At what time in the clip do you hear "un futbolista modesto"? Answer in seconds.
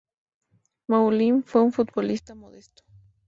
1.61-2.81